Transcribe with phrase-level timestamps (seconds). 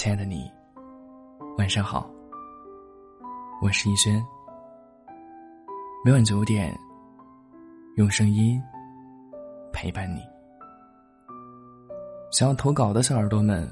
[0.00, 0.50] 亲爱的你，
[1.58, 2.10] 晚上好。
[3.60, 4.24] 我是逸轩。
[6.02, 6.74] 每晚九点，
[7.96, 8.58] 用声音
[9.74, 10.22] 陪伴你。
[12.32, 13.70] 想要投稿的小耳朵们，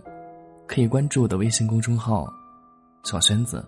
[0.66, 2.30] 可以关注我的微信公众号
[3.04, 3.66] “小轩子”，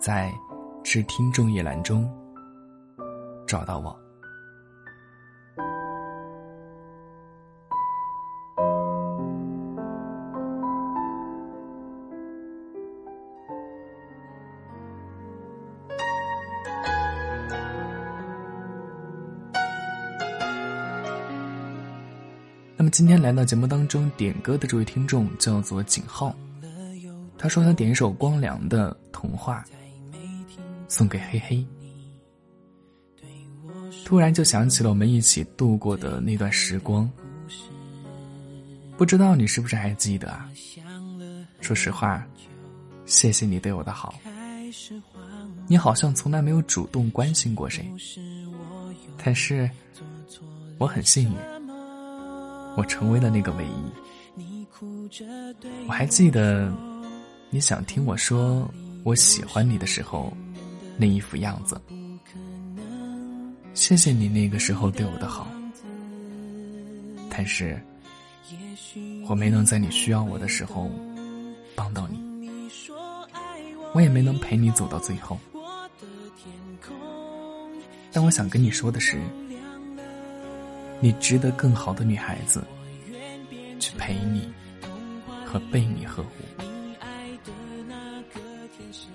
[0.00, 0.32] 在
[0.82, 2.12] “致听众”一栏中
[3.46, 3.96] 找到我。
[22.80, 26.34] 那么今天来到节目当中点歌的这位听众叫做景浩，
[27.36, 29.62] 他说他点一首光良的《童话》，
[30.88, 31.62] 送给嘿嘿。
[34.02, 37.06] 突然就想起了我们一起度过的那段时光，
[38.96, 40.50] 不知道你是不是还记得啊？
[41.60, 42.26] 说实话，
[43.04, 44.14] 谢谢你对我的好，
[45.68, 47.86] 你好像从来没有主动关心过谁，
[49.22, 49.68] 但是
[50.78, 51.59] 我很幸运。
[52.76, 53.92] 我成为了那个唯一。
[55.86, 56.72] 我还记得，
[57.50, 58.68] 你想听我说
[59.04, 60.32] 我喜欢你的时候，
[60.96, 61.80] 那一副样子。
[63.74, 65.46] 谢谢你那个时候对我的好，
[67.28, 67.80] 但是
[69.28, 70.90] 我没能在你需要我的时候
[71.74, 72.18] 帮到你，
[73.94, 75.38] 我也没能陪你走到最后。
[78.12, 79.18] 但我想跟你说的是。
[81.00, 82.62] 你值得更好的女孩子
[83.78, 84.52] 去陪你
[85.44, 86.30] 和被你呵护。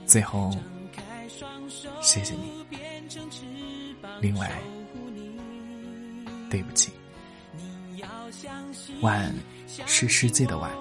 [0.05, 0.51] 最后，
[2.01, 2.51] 谢谢你。
[4.21, 4.51] 另外，
[6.49, 6.91] 对不起。
[9.01, 9.33] 晚
[9.85, 10.71] 是世界的晚，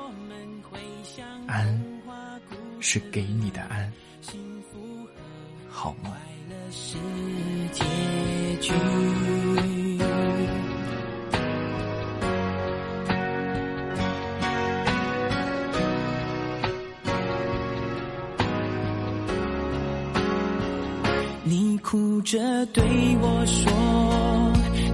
[1.47, 1.85] 安
[2.81, 3.93] 是给你的安。
[5.69, 6.13] 好梦。
[22.25, 22.39] 着
[22.73, 22.83] 对
[23.21, 23.71] 我说：“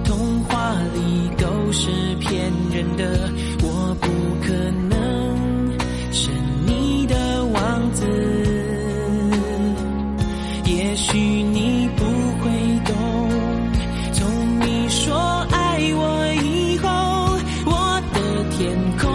[0.03, 3.29] 童话里都是骗人的，
[3.63, 4.07] 我不
[4.45, 4.53] 可
[4.89, 4.91] 能
[6.11, 6.29] 是
[6.65, 8.05] 你的王子。
[10.65, 12.51] 也许你不会
[12.85, 12.93] 懂，
[14.11, 15.15] 从你说
[15.51, 16.89] 爱我以后，
[17.65, 19.09] 我的天空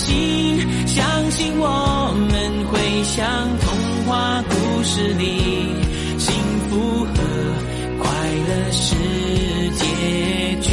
[0.00, 1.66] 信，相信我
[2.30, 3.22] 们会像
[3.60, 3.68] 童
[4.06, 5.24] 话故事里，
[6.18, 6.32] 幸
[6.68, 7.14] 福和
[8.00, 8.08] 快
[8.48, 8.96] 乐是
[9.76, 9.84] 结
[10.62, 10.68] 局。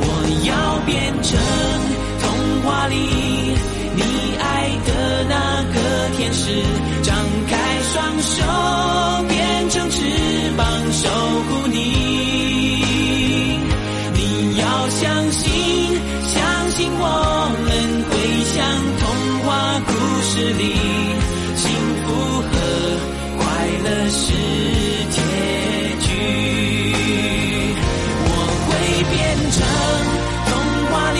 [0.00, 0.04] 我
[0.48, 0.50] 要
[0.84, 0.92] 变
[1.22, 1.38] 成
[2.20, 2.22] 童
[2.62, 2.94] 话里。
[3.96, 4.02] 你
[4.40, 4.42] 爱
[4.84, 4.90] 的
[5.28, 5.76] 那个
[6.16, 6.42] 天使，
[7.02, 7.14] 张
[7.48, 7.52] 开
[7.92, 8.42] 双手，
[20.52, 20.62] 里，
[21.56, 21.70] 幸
[22.04, 22.12] 福
[22.42, 22.48] 和
[23.38, 23.42] 快
[23.84, 24.22] 乐是
[25.10, 25.16] 结
[26.00, 26.06] 局。
[28.26, 28.28] 我
[28.66, 28.68] 会
[29.10, 29.14] 变
[29.50, 29.56] 成
[30.46, 30.50] 童
[30.90, 31.18] 话里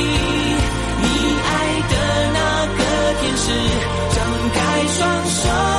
[1.02, 1.04] 你
[1.42, 1.48] 爱
[1.90, 1.92] 的
[2.32, 2.38] 那
[2.76, 2.80] 个
[3.20, 3.44] 天使。
[4.14, 4.16] 张
[4.52, 4.56] 开
[4.88, 4.98] 双
[5.28, 5.73] 手。